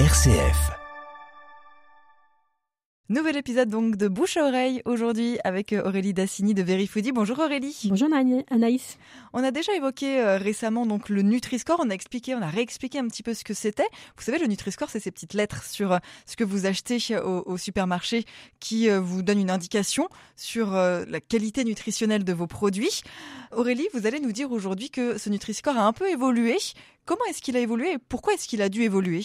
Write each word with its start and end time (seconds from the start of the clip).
RCF. 0.00 0.72
Nouvel 3.10 3.36
épisode 3.36 3.68
donc 3.68 3.94
de 3.94 4.08
Bouche 4.08 4.36
à 4.36 4.44
oreille 4.44 4.82
aujourd'hui 4.86 5.38
avec 5.44 5.72
euh, 5.72 5.86
Aurélie 5.86 6.12
Dassini 6.12 6.52
de 6.52 6.64
Verifoodie. 6.64 7.12
Bonjour 7.12 7.38
Aurélie. 7.38 7.82
Bonjour 7.84 8.08
Anaïs. 8.50 8.98
On 9.32 9.44
a 9.44 9.52
déjà 9.52 9.72
évoqué 9.76 10.18
euh, 10.18 10.36
récemment 10.36 10.84
donc 10.84 11.10
le 11.10 11.22
Nutri-Score. 11.22 11.80
On 11.84 11.90
a 11.90 11.94
expliqué, 11.94 12.34
on 12.34 12.42
a 12.42 12.48
réexpliqué 12.48 12.98
un 12.98 13.06
petit 13.06 13.22
peu 13.22 13.34
ce 13.34 13.44
que 13.44 13.54
c'était. 13.54 13.86
Vous 14.16 14.24
savez, 14.24 14.38
le 14.38 14.46
Nutri-Score, 14.46 14.90
c'est 14.90 14.98
ces 14.98 15.12
petites 15.12 15.34
lettres 15.34 15.62
sur 15.62 15.92
euh, 15.92 15.98
ce 16.26 16.34
que 16.34 16.42
vous 16.42 16.66
achetez 16.66 16.98
au, 17.18 17.56
supermarché 17.56 18.24
qui 18.58 18.88
vous 18.88 19.22
donnent 19.22 19.40
une 19.40 19.50
indication 19.50 20.08
sur 20.34 20.72
la 20.72 21.20
qualité 21.20 21.64
nutritionnelle 21.64 22.24
de 22.24 22.32
vos 22.32 22.46
produits. 22.46 23.02
Aurélie, 23.52 23.86
vous 23.94 24.06
allez 24.06 24.18
nous 24.18 24.32
dire 24.32 24.50
aujourd'hui 24.50 24.90
que 24.90 25.18
ce 25.18 25.30
Nutri-Score 25.30 25.76
a 25.76 25.86
un 25.86 25.92
peu 25.92 26.08
évolué. 26.10 26.56
Comment 27.06 27.24
est-ce 27.28 27.42
qu'il 27.42 27.54
a 27.58 27.60
évolué 27.60 27.92
et 27.92 27.98
pourquoi 27.98 28.32
est-ce 28.32 28.48
qu'il 28.48 28.62
a 28.62 28.70
dû 28.70 28.80
évoluer? 28.80 29.20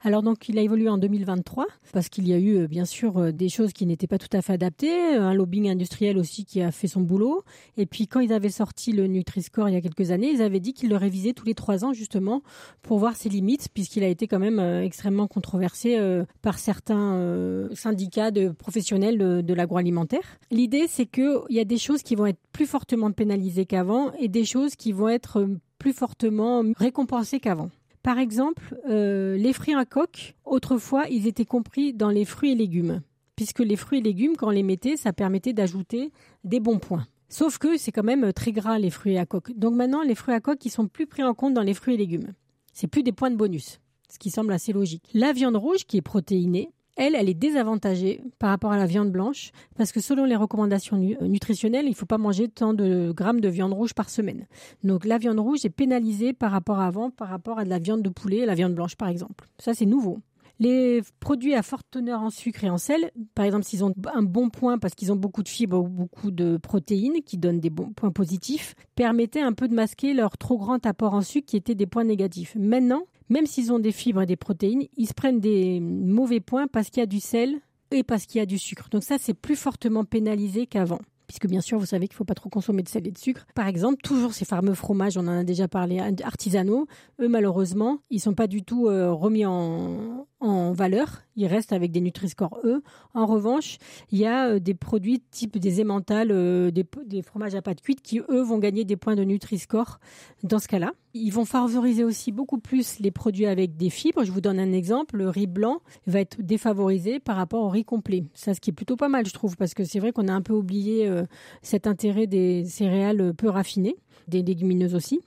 Alors 0.00 0.22
donc 0.22 0.48
il 0.48 0.58
a 0.58 0.62
évolué 0.62 0.88
en 0.88 0.96
2023 0.96 1.66
parce 1.92 2.08
qu'il 2.08 2.26
y 2.26 2.32
a 2.32 2.38
eu 2.38 2.56
euh, 2.56 2.66
bien 2.68 2.86
sûr 2.86 3.18
euh, 3.18 3.32
des 3.32 3.50
choses 3.50 3.74
qui 3.74 3.84
n'étaient 3.84 4.06
pas 4.06 4.16
tout 4.16 4.34
à 4.34 4.40
fait 4.40 4.54
adaptées, 4.54 5.14
un 5.14 5.34
lobbying 5.34 5.68
industriel 5.68 6.16
aussi 6.16 6.46
qui 6.46 6.62
a 6.62 6.72
fait 6.72 6.88
son 6.88 7.02
boulot 7.02 7.44
et 7.76 7.84
puis 7.84 8.06
quand 8.06 8.20
ils 8.20 8.32
avaient 8.32 8.48
sorti 8.48 8.92
le 8.92 9.06
Nutri-Score 9.08 9.68
il 9.68 9.74
y 9.74 9.76
a 9.76 9.82
quelques 9.82 10.10
années, 10.10 10.30
ils 10.30 10.40
avaient 10.40 10.58
dit 10.58 10.72
qu'ils 10.72 10.88
le 10.88 10.96
révisaient 10.96 11.34
tous 11.34 11.44
les 11.44 11.52
trois 11.52 11.84
ans 11.84 11.92
justement 11.92 12.42
pour 12.80 12.98
voir 12.98 13.14
ses 13.14 13.28
limites 13.28 13.68
puisqu'il 13.74 14.04
a 14.04 14.08
été 14.08 14.26
quand 14.26 14.38
même 14.38 14.58
euh, 14.58 14.82
extrêmement 14.82 15.26
controversé 15.26 15.98
par 16.40 16.58
certains 16.58 17.68
syndicats 17.74 18.30
de 18.30 18.48
professionnels 18.48 19.18
de, 19.18 19.54
l'agroalimentaire. 19.54 20.38
L'idée 20.50 20.86
c'est 20.88 21.04
qu'il 21.04 21.42
y 21.50 21.60
a 21.60 21.64
des 21.64 21.78
choses 21.78 22.02
qui 22.02 22.14
vont 22.14 22.26
être 22.26 22.40
plus 22.52 22.66
fortement 22.66 23.12
pénalisées 23.12 23.66
qu'avant 23.66 24.12
et 24.14 24.28
des 24.28 24.46
choses 24.46 24.76
qui 24.76 24.92
vont 24.92 25.08
être 25.08 25.46
plus 25.78 25.92
fortement 25.92 26.62
récompensés 26.76 27.40
qu'avant. 27.40 27.70
Par 28.02 28.18
exemple, 28.18 28.78
euh, 28.88 29.36
les 29.36 29.52
fruits 29.52 29.74
à 29.74 29.84
coque, 29.84 30.34
autrefois, 30.44 31.06
ils 31.08 31.26
étaient 31.26 31.44
compris 31.44 31.92
dans 31.92 32.10
les 32.10 32.24
fruits 32.24 32.52
et 32.52 32.54
légumes, 32.54 33.02
puisque 33.36 33.60
les 33.60 33.76
fruits 33.76 33.98
et 33.98 34.02
légumes, 34.02 34.36
quand 34.36 34.48
on 34.48 34.50
les 34.50 34.62
mettait, 34.62 34.96
ça 34.96 35.12
permettait 35.12 35.52
d'ajouter 35.52 36.12
des 36.44 36.60
bons 36.60 36.78
points. 36.78 37.06
Sauf 37.28 37.58
que 37.58 37.76
c'est 37.76 37.92
quand 37.92 38.04
même 38.04 38.32
très 38.32 38.52
gras 38.52 38.78
les 38.78 38.90
fruits 38.90 39.18
à 39.18 39.26
coque. 39.26 39.52
Donc 39.56 39.74
maintenant, 39.74 40.02
les 40.02 40.14
fruits 40.14 40.34
à 40.34 40.40
coque, 40.40 40.64
ils 40.64 40.70
sont 40.70 40.88
plus 40.88 41.06
pris 41.06 41.22
en 41.22 41.34
compte 41.34 41.54
dans 41.54 41.62
les 41.62 41.74
fruits 41.74 41.94
et 41.94 41.98
légumes. 41.98 42.32
C'est 42.72 42.86
plus 42.86 43.02
des 43.02 43.12
points 43.12 43.30
de 43.30 43.36
bonus, 43.36 43.80
ce 44.10 44.18
qui 44.18 44.30
semble 44.30 44.52
assez 44.52 44.72
logique. 44.72 45.10
La 45.12 45.32
viande 45.32 45.56
rouge, 45.56 45.84
qui 45.84 45.98
est 45.98 46.02
protéinée, 46.02 46.70
elle, 46.98 47.14
elle 47.14 47.28
est 47.28 47.34
désavantagée 47.34 48.20
par 48.38 48.50
rapport 48.50 48.72
à 48.72 48.76
la 48.76 48.86
viande 48.86 49.10
blanche 49.10 49.52
parce 49.76 49.92
que 49.92 50.00
selon 50.00 50.24
les 50.24 50.36
recommandations 50.36 50.96
euh, 50.96 51.26
nutritionnelles, 51.26 51.86
il 51.86 51.90
ne 51.90 51.94
faut 51.94 52.06
pas 52.06 52.18
manger 52.18 52.48
tant 52.48 52.74
de 52.74 53.12
grammes 53.12 53.40
de 53.40 53.48
viande 53.48 53.72
rouge 53.72 53.94
par 53.94 54.10
semaine. 54.10 54.46
Donc 54.82 55.04
la 55.04 55.16
viande 55.16 55.38
rouge 55.38 55.64
est 55.64 55.70
pénalisée 55.70 56.32
par 56.32 56.50
rapport 56.50 56.80
à 56.80 56.86
avant, 56.86 57.10
par 57.10 57.28
rapport 57.28 57.58
à 57.58 57.64
de 57.64 57.70
la 57.70 57.78
viande 57.78 58.02
de 58.02 58.08
poulet, 58.08 58.44
la 58.44 58.54
viande 58.54 58.74
blanche 58.74 58.96
par 58.96 59.08
exemple. 59.08 59.46
Ça 59.58 59.74
c'est 59.74 59.86
nouveau. 59.86 60.20
Les 60.60 61.02
produits 61.20 61.54
à 61.54 61.62
forte 61.62 61.86
teneur 61.90 62.20
en 62.20 62.30
sucre 62.30 62.64
et 62.64 62.70
en 62.70 62.78
sel, 62.78 63.12
par 63.34 63.44
exemple 63.44 63.64
s'ils 63.64 63.84
ont 63.84 63.94
un 64.12 64.22
bon 64.22 64.50
point 64.50 64.78
parce 64.78 64.94
qu'ils 64.94 65.12
ont 65.12 65.16
beaucoup 65.16 65.44
de 65.44 65.48
fibres 65.48 65.78
ou 65.78 65.88
beaucoup 65.88 66.32
de 66.32 66.56
protéines 66.56 67.22
qui 67.24 67.38
donnent 67.38 67.60
des 67.60 67.70
points 67.70 68.10
positifs, 68.10 68.74
permettaient 68.96 69.40
un 69.40 69.52
peu 69.52 69.68
de 69.68 69.74
masquer 69.74 70.14
leur 70.14 70.36
trop 70.36 70.58
grand 70.58 70.84
apport 70.84 71.14
en 71.14 71.22
sucre 71.22 71.46
qui 71.46 71.56
étaient 71.56 71.76
des 71.76 71.86
points 71.86 72.04
négatifs. 72.04 72.56
Maintenant, 72.56 73.04
même 73.28 73.46
s'ils 73.46 73.72
ont 73.72 73.78
des 73.78 73.92
fibres 73.92 74.22
et 74.22 74.26
des 74.26 74.36
protéines, 74.36 74.86
ils 74.96 75.06
se 75.06 75.14
prennent 75.14 75.40
des 75.40 75.78
mauvais 75.78 76.40
points 76.40 76.66
parce 76.66 76.90
qu'il 76.90 77.00
y 77.00 77.04
a 77.04 77.06
du 77.06 77.20
sel 77.20 77.60
et 77.92 78.02
parce 78.02 78.26
qu'il 78.26 78.38
y 78.38 78.42
a 78.42 78.46
du 78.46 78.58
sucre. 78.58 78.88
Donc 78.90 79.04
ça, 79.04 79.16
c'est 79.18 79.34
plus 79.34 79.56
fortement 79.56 80.04
pénalisé 80.04 80.66
qu'avant 80.66 81.00
puisque 81.28 81.46
bien 81.46 81.60
sûr, 81.60 81.78
vous 81.78 81.86
savez 81.86 82.08
qu'il 82.08 82.14
ne 82.14 82.18
faut 82.18 82.24
pas 82.24 82.34
trop 82.34 82.48
consommer 82.48 82.82
de 82.82 82.88
sel 82.88 83.06
et 83.06 83.12
de 83.12 83.18
sucre. 83.18 83.46
Par 83.54 83.68
exemple, 83.68 83.98
toujours 84.02 84.32
ces 84.32 84.46
fameux 84.46 84.74
fromages, 84.74 85.16
on 85.16 85.28
en 85.28 85.38
a 85.38 85.44
déjà 85.44 85.68
parlé, 85.68 86.00
artisanaux, 86.24 86.88
eux, 87.20 87.28
malheureusement, 87.28 87.98
ils 88.10 88.18
sont 88.18 88.34
pas 88.34 88.46
du 88.46 88.62
tout 88.62 88.88
euh, 88.88 89.12
remis 89.12 89.44
en, 89.44 90.26
en 90.40 90.72
valeur. 90.72 91.22
Ils 91.36 91.46
restent 91.46 91.72
avec 91.72 91.90
des 91.90 92.00
Nutri-Score 92.00 92.60
E. 92.64 92.82
En 93.14 93.26
revanche, 93.26 93.78
il 94.10 94.18
y 94.18 94.26
a 94.26 94.48
euh, 94.48 94.58
des 94.58 94.74
produits 94.74 95.22
type 95.30 95.58
des 95.58 95.80
émentales, 95.80 96.30
euh, 96.30 96.70
des, 96.70 96.84
des, 97.06 97.22
fromages 97.22 97.54
à 97.54 97.62
pâte 97.62 97.80
cuite 97.80 98.02
qui, 98.02 98.20
eux, 98.28 98.42
vont 98.42 98.58
gagner 98.58 98.84
des 98.84 98.96
points 98.96 99.16
de 99.16 99.24
Nutri-Score 99.24 99.98
dans 100.42 100.58
ce 100.58 100.68
cas-là. 100.68 100.92
Ils 101.14 101.30
vont 101.30 101.44
favoriser 101.44 102.04
aussi 102.04 102.32
beaucoup 102.32 102.58
plus 102.58 103.00
les 103.00 103.10
produits 103.10 103.46
avec 103.46 103.76
des 103.76 103.90
fibres. 103.90 104.24
Je 104.24 104.30
vous 104.30 104.40
donne 104.40 104.60
un 104.60 104.72
exemple. 104.72 105.16
Le 105.16 105.28
riz 105.28 105.46
blanc 105.46 105.80
va 106.06 106.20
être 106.20 106.40
défavorisé 106.40 107.18
par 107.18 107.36
rapport 107.36 107.62
au 107.62 107.68
riz 107.68 107.84
complet. 107.84 108.24
Ça, 108.34 108.54
ce 108.54 108.60
qui 108.60 108.70
est 108.70 108.74
plutôt 108.74 108.96
pas 108.96 109.08
mal, 109.08 109.26
je 109.26 109.32
trouve, 109.32 109.56
parce 109.56 109.74
que 109.74 109.84
c'est 109.84 109.98
vrai 109.98 110.12
qu'on 110.12 110.28
a 110.28 110.32
un 110.32 110.42
peu 110.42 110.52
oublié 110.52 111.08
euh, 111.08 111.24
cet 111.62 111.86
intérêt 111.86 112.26
des 112.26 112.64
céréales 112.64 113.34
peu 113.34 113.48
raffinées, 113.48 113.96
des 114.28 114.42
légumineuses 114.42 114.94
aussi. 114.94 115.20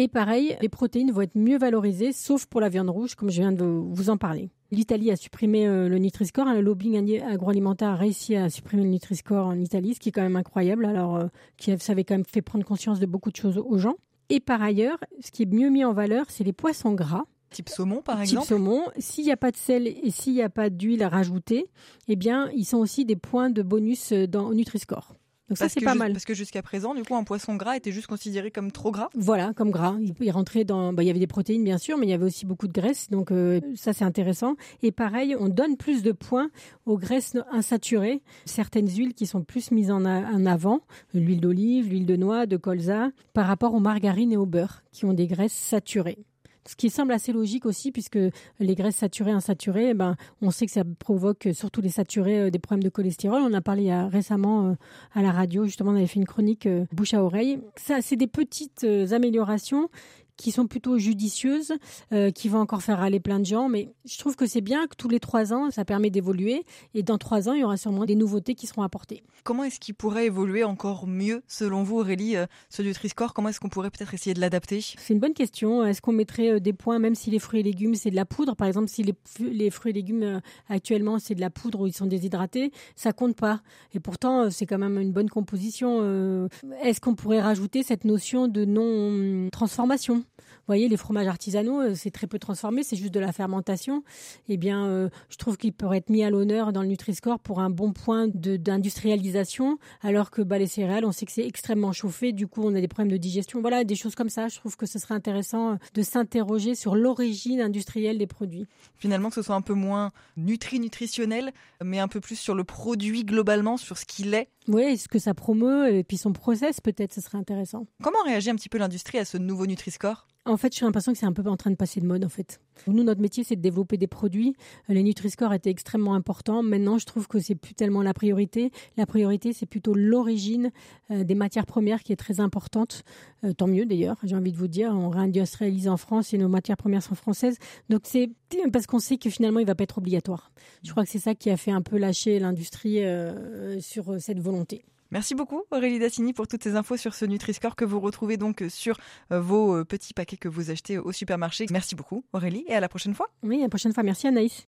Et 0.00 0.06
pareil, 0.06 0.56
les 0.60 0.68
protéines 0.68 1.10
vont 1.10 1.22
être 1.22 1.34
mieux 1.34 1.58
valorisées, 1.58 2.12
sauf 2.12 2.46
pour 2.46 2.60
la 2.60 2.68
viande 2.68 2.88
rouge, 2.88 3.16
comme 3.16 3.30
je 3.30 3.40
viens 3.40 3.50
de 3.50 3.64
vous 3.64 4.10
en 4.10 4.16
parler. 4.16 4.48
L'Italie 4.70 5.10
a 5.10 5.16
supprimé 5.16 5.66
euh, 5.66 5.88
le 5.88 5.98
Nutri-Score. 5.98 6.46
Hein, 6.46 6.54
le 6.54 6.60
lobbying 6.60 7.20
agroalimentaire 7.20 7.88
a 7.88 7.96
réussi 7.96 8.36
à 8.36 8.48
supprimer 8.48 8.84
le 8.84 8.90
Nutri-Score 8.90 9.44
en 9.44 9.58
Italie, 9.58 9.94
ce 9.94 9.98
qui 9.98 10.10
est 10.10 10.12
quand 10.12 10.22
même 10.22 10.36
incroyable. 10.36 10.84
Alors, 10.84 11.16
euh, 11.16 11.26
qui 11.56 11.76
ça 11.80 11.92
avait 11.92 12.04
quand 12.04 12.14
même 12.14 12.24
fait 12.24 12.42
prendre 12.42 12.64
conscience 12.64 13.00
de 13.00 13.06
beaucoup 13.06 13.32
de 13.32 13.36
choses 13.36 13.58
aux 13.58 13.78
gens. 13.78 13.96
Et 14.28 14.38
par 14.38 14.62
ailleurs, 14.62 14.98
ce 15.18 15.32
qui 15.32 15.42
est 15.42 15.52
mieux 15.52 15.68
mis 15.68 15.84
en 15.84 15.92
valeur, 15.92 16.26
c'est 16.28 16.44
les 16.44 16.52
poissons 16.52 16.92
gras. 16.92 17.24
Type 17.50 17.68
saumon, 17.68 18.00
par 18.00 18.20
exemple? 18.20 18.42
Type 18.42 18.56
saumon. 18.56 18.82
S'il 18.98 19.24
n'y 19.24 19.32
a 19.32 19.36
pas 19.36 19.50
de 19.50 19.56
sel 19.56 19.88
et 19.88 20.12
s'il 20.12 20.34
n'y 20.34 20.42
a 20.42 20.48
pas 20.48 20.70
d'huile 20.70 21.02
à 21.02 21.08
rajouter, 21.08 21.66
eh 22.06 22.14
bien, 22.14 22.50
ils 22.54 22.66
sont 22.66 22.78
aussi 22.78 23.04
des 23.04 23.16
points 23.16 23.50
de 23.50 23.62
bonus 23.62 24.12
euh, 24.12 24.28
dans, 24.28 24.46
au 24.46 24.54
Nutri-Score. 24.54 25.16
Donc 25.48 25.58
ça 25.58 25.68
c'est 25.68 25.80
pas 25.80 25.94
mal. 25.94 26.12
Parce 26.12 26.24
que 26.24 26.34
jusqu'à 26.34 26.62
présent, 26.62 26.94
du 26.94 27.02
coup, 27.02 27.14
un 27.14 27.24
poisson 27.24 27.56
gras 27.56 27.76
était 27.76 27.92
juste 27.92 28.06
considéré 28.06 28.50
comme 28.50 28.70
trop 28.70 28.90
gras. 28.90 29.08
Voilà, 29.14 29.52
comme 29.54 29.70
gras. 29.70 29.96
Il, 30.20 30.30
rentrait 30.30 30.64
dans, 30.64 30.92
bah, 30.92 31.02
il 31.02 31.06
y 31.06 31.10
avait 31.10 31.18
des 31.18 31.26
protéines 31.26 31.64
bien 31.64 31.78
sûr, 31.78 31.96
mais 31.96 32.06
il 32.06 32.10
y 32.10 32.14
avait 32.14 32.26
aussi 32.26 32.46
beaucoup 32.46 32.68
de 32.68 32.72
graisse. 32.72 33.08
Donc 33.10 33.30
euh, 33.30 33.60
ça 33.74 33.92
c'est 33.92 34.04
intéressant. 34.04 34.56
Et 34.82 34.92
pareil, 34.92 35.36
on 35.38 35.48
donne 35.48 35.76
plus 35.76 36.02
de 36.02 36.12
points 36.12 36.50
aux 36.86 36.98
graisses 36.98 37.36
insaturées, 37.50 38.22
certaines 38.44 38.88
huiles 38.88 39.14
qui 39.14 39.26
sont 39.26 39.42
plus 39.42 39.70
mises 39.70 39.90
en, 39.90 40.04
en 40.04 40.46
avant, 40.46 40.80
l'huile 41.14 41.40
d'olive, 41.40 41.88
l'huile 41.88 42.06
de 42.06 42.16
noix, 42.16 42.46
de 42.46 42.56
colza, 42.56 43.10
par 43.32 43.46
rapport 43.46 43.74
aux 43.74 43.80
margarines 43.80 44.32
et 44.32 44.36
au 44.36 44.46
beurre, 44.46 44.82
qui 44.92 45.04
ont 45.04 45.12
des 45.12 45.26
graisses 45.26 45.52
saturées. 45.52 46.18
Ce 46.68 46.76
qui 46.76 46.90
semble 46.90 47.12
assez 47.12 47.32
logique 47.32 47.64
aussi, 47.64 47.92
puisque 47.92 48.18
les 48.60 48.74
graisses 48.74 48.96
saturées, 48.96 49.30
insaturées, 49.30 49.88
eh 49.88 49.94
ben, 49.94 50.16
on 50.42 50.50
sait 50.50 50.66
que 50.66 50.72
ça 50.72 50.82
provoque, 50.84 51.48
surtout 51.54 51.80
les 51.80 51.88
saturés, 51.88 52.40
euh, 52.40 52.50
des 52.50 52.58
problèmes 52.58 52.82
de 52.82 52.90
cholestérol. 52.90 53.40
On 53.40 53.54
a 53.54 53.62
parlé 53.62 53.90
récemment 54.08 54.66
euh, 54.66 54.72
à 55.14 55.22
la 55.22 55.32
radio, 55.32 55.64
justement, 55.64 55.92
on 55.92 55.96
avait 55.96 56.06
fait 56.06 56.20
une 56.20 56.26
chronique 56.26 56.66
euh, 56.66 56.84
bouche 56.92 57.14
à 57.14 57.24
oreille. 57.24 57.58
Ça, 57.76 58.02
c'est 58.02 58.16
des 58.16 58.26
petites 58.26 58.84
améliorations 59.12 59.88
qui 60.38 60.52
sont 60.52 60.66
plutôt 60.66 60.96
judicieuses, 60.96 61.74
euh, 62.12 62.30
qui 62.30 62.48
vont 62.48 62.60
encore 62.60 62.82
faire 62.82 63.00
aller 63.00 63.20
plein 63.20 63.40
de 63.40 63.44
gens. 63.44 63.68
Mais 63.68 63.90
je 64.06 64.16
trouve 64.18 64.36
que 64.36 64.46
c'est 64.46 64.62
bien 64.62 64.86
que 64.86 64.96
tous 64.96 65.08
les 65.08 65.20
trois 65.20 65.52
ans, 65.52 65.70
ça 65.70 65.84
permet 65.84 66.08
d'évoluer. 66.08 66.64
Et 66.94 67.02
dans 67.02 67.18
trois 67.18 67.48
ans, 67.48 67.52
il 67.52 67.60
y 67.60 67.64
aura 67.64 67.76
sûrement 67.76 68.06
des 68.06 68.14
nouveautés 68.14 68.54
qui 68.54 68.66
seront 68.66 68.82
apportées. 68.82 69.22
Comment 69.44 69.64
est-ce 69.64 69.80
qu'il 69.80 69.94
pourrait 69.94 70.26
évoluer 70.26 70.64
encore 70.64 71.06
mieux, 71.06 71.42
selon 71.48 71.82
vous, 71.82 71.98
Aurélie, 71.98 72.36
euh, 72.36 72.46
ce 72.70 72.82
Nutri-Score 72.82 73.34
Comment 73.34 73.50
est-ce 73.50 73.60
qu'on 73.60 73.68
pourrait 73.68 73.90
peut-être 73.90 74.14
essayer 74.14 74.32
de 74.32 74.40
l'adapter? 74.40 74.80
C'est 74.80 75.12
une 75.12 75.20
bonne 75.20 75.34
question. 75.34 75.84
Est-ce 75.84 76.00
qu'on 76.00 76.12
mettrait 76.12 76.52
euh, 76.52 76.60
des 76.60 76.72
points, 76.72 76.98
même 76.98 77.14
si 77.14 77.30
les 77.30 77.40
fruits 77.40 77.60
et 77.60 77.64
légumes, 77.64 77.94
c'est 77.94 78.10
de 78.10 78.16
la 78.16 78.24
poudre? 78.24 78.54
Par 78.54 78.68
exemple, 78.68 78.88
si 78.88 79.02
les, 79.02 79.14
les 79.40 79.70
fruits 79.70 79.90
et 79.90 79.94
légumes, 79.94 80.22
euh, 80.22 80.40
actuellement, 80.68 81.18
c'est 81.18 81.34
de 81.34 81.40
la 81.40 81.50
poudre 81.50 81.80
ou 81.80 81.86
ils 81.88 81.92
sont 81.92 82.06
déshydratés, 82.06 82.70
ça 82.94 83.12
compte 83.12 83.36
pas. 83.36 83.60
Et 83.92 84.00
pourtant, 84.00 84.50
c'est 84.50 84.66
quand 84.66 84.78
même 84.78 84.98
une 84.98 85.12
bonne 85.12 85.28
composition. 85.28 86.48
Est-ce 86.82 87.00
qu'on 87.00 87.14
pourrait 87.14 87.40
rajouter 87.40 87.82
cette 87.82 88.04
notion 88.04 88.48
de 88.48 88.64
non-transformation 88.64 89.88
vous 89.88 90.24
voyez, 90.68 90.88
les 90.88 90.96
fromages 90.96 91.26
artisanaux, 91.26 91.80
euh, 91.80 91.94
c'est 91.94 92.10
très 92.10 92.26
peu 92.26 92.38
transformé, 92.38 92.82
c'est 92.82 92.96
juste 92.96 93.12
de 93.12 93.20
la 93.20 93.32
fermentation. 93.32 94.04
Eh 94.48 94.56
bien, 94.56 94.86
euh, 94.86 95.08
je 95.30 95.36
trouve 95.36 95.56
qu'il 95.56 95.72
pourrait 95.72 95.98
être 95.98 96.10
mis 96.10 96.22
à 96.22 96.30
l'honneur 96.30 96.72
dans 96.72 96.82
le 96.82 96.88
Nutri-Score 96.88 97.38
pour 97.40 97.60
un 97.60 97.70
bon 97.70 97.92
point 97.92 98.28
d'industrialisation, 98.28 99.78
alors 100.02 100.30
que 100.30 100.42
bah, 100.42 100.58
les 100.58 100.66
céréales, 100.66 101.04
on 101.04 101.12
sait 101.12 101.26
que 101.26 101.32
c'est 101.32 101.46
extrêmement 101.46 101.92
chauffé, 101.92 102.32
du 102.32 102.46
coup, 102.46 102.62
on 102.64 102.74
a 102.74 102.80
des 102.80 102.88
problèmes 102.88 103.10
de 103.10 103.16
digestion. 103.16 103.60
Voilà, 103.60 103.84
des 103.84 103.96
choses 103.96 104.14
comme 104.14 104.28
ça. 104.28 104.48
Je 104.48 104.56
trouve 104.56 104.76
que 104.76 104.86
ce 104.86 104.98
serait 104.98 105.14
intéressant 105.14 105.72
euh, 105.72 105.76
de 105.94 106.02
s'interroger 106.02 106.74
sur 106.74 106.94
l'origine 106.94 107.60
industrielle 107.60 108.18
des 108.18 108.26
produits. 108.26 108.66
Finalement, 108.96 109.30
que 109.30 109.36
ce 109.36 109.42
soit 109.42 109.56
un 109.56 109.62
peu 109.62 109.74
moins 109.74 110.12
nutri-nutritionnel, 110.36 111.52
mais 111.82 111.98
un 111.98 112.08
peu 112.08 112.20
plus 112.20 112.36
sur 112.36 112.54
le 112.54 112.64
produit 112.64 113.24
globalement, 113.24 113.76
sur 113.76 113.96
ce 113.96 114.04
qu'il 114.04 114.34
est 114.34 114.48
oui, 114.68 114.98
ce 114.98 115.08
que 115.08 115.18
ça 115.18 115.32
promeut 115.32 115.94
et 115.94 116.04
puis 116.04 116.18
son 116.18 116.34
process 116.34 116.82
peut-être, 116.82 117.14
ce 117.14 117.22
serait 117.22 117.38
intéressant. 117.38 117.86
Comment 118.02 118.22
réagit 118.24 118.50
un 118.50 118.54
petit 118.54 118.68
peu 118.68 118.76
l'industrie 118.76 119.18
à 119.18 119.24
ce 119.24 119.38
nouveau 119.38 119.66
Nutri-Score? 119.66 120.26
En 120.44 120.56
fait, 120.56 120.74
j'ai 120.74 120.84
l'impression 120.84 121.12
que 121.12 121.18
c'est 121.18 121.26
un 121.26 121.32
peu 121.32 121.46
en 121.48 121.56
train 121.56 121.70
de 121.70 121.76
passer 121.76 122.00
de 122.00 122.06
mode, 122.06 122.24
en 122.24 122.28
fait. 122.28 122.60
Nous, 122.86 123.02
notre 123.02 123.20
métier, 123.20 123.44
c'est 123.44 123.56
de 123.56 123.60
développer 123.60 123.96
des 123.96 124.06
produits. 124.06 124.54
Les 124.88 125.02
Nutri-Score 125.02 125.52
étaient 125.52 125.70
extrêmement 125.70 126.14
importants. 126.14 126.62
Maintenant, 126.62 126.98
je 126.98 127.04
trouve 127.04 127.28
que 127.28 127.38
c'est 127.38 127.54
plus 127.54 127.74
tellement 127.74 128.02
la 128.02 128.14
priorité. 128.14 128.70
La 128.96 129.04
priorité, 129.04 129.52
c'est 129.52 129.66
plutôt 129.66 129.94
l'origine 129.94 130.70
euh, 131.10 131.24
des 131.24 131.34
matières 131.34 131.66
premières 131.66 132.02
qui 132.02 132.12
est 132.12 132.16
très 132.16 132.40
importante. 132.40 133.04
Euh, 133.44 133.52
tant 133.52 133.66
mieux, 133.66 133.84
d'ailleurs. 133.84 134.16
J'ai 134.22 134.36
envie 134.36 134.52
de 134.52 134.56
vous 134.56 134.68
dire, 134.68 134.92
on 134.92 135.10
réindustrialise 135.10 135.88
en 135.88 135.96
France 135.96 136.32
et 136.32 136.38
nos 136.38 136.48
matières 136.48 136.76
premières 136.76 137.02
sont 137.02 137.14
françaises. 137.14 137.58
Donc, 137.88 138.02
c'est 138.04 138.30
parce 138.72 138.86
qu'on 138.86 139.00
sait 139.00 139.18
que 139.18 139.28
finalement, 139.28 139.60
il 139.60 139.66
va 139.66 139.74
pas 139.74 139.84
être 139.84 139.98
obligatoire. 139.98 140.50
Je 140.82 140.90
crois 140.90 141.04
que 141.04 141.10
c'est 141.10 141.18
ça 141.18 141.34
qui 141.34 141.50
a 141.50 141.56
fait 141.56 141.72
un 141.72 141.82
peu 141.82 141.98
lâcher 141.98 142.38
l'industrie 142.38 143.04
euh, 143.04 143.80
sur 143.80 144.20
cette 144.20 144.40
volonté. 144.40 144.84
Merci 145.10 145.34
beaucoup 145.34 145.62
Aurélie 145.70 145.98
Dassini 145.98 146.32
pour 146.32 146.46
toutes 146.48 146.62
ces 146.62 146.76
infos 146.76 146.96
sur 146.96 147.14
ce 147.14 147.24
Nutri-Score 147.24 147.76
que 147.76 147.84
vous 147.84 148.00
retrouvez 148.00 148.36
donc 148.36 148.64
sur 148.68 148.98
vos 149.30 149.84
petits 149.84 150.14
paquets 150.14 150.36
que 150.36 150.48
vous 150.48 150.70
achetez 150.70 150.98
au 150.98 151.12
supermarché. 151.12 151.66
Merci 151.70 151.94
beaucoup 151.94 152.24
Aurélie 152.32 152.64
et 152.68 152.74
à 152.74 152.80
la 152.80 152.88
prochaine 152.88 153.14
fois. 153.14 153.28
Oui, 153.42 153.58
à 153.58 153.62
la 153.62 153.68
prochaine 153.68 153.92
fois. 153.92 154.02
Merci 154.02 154.26
Anaïs. 154.26 154.66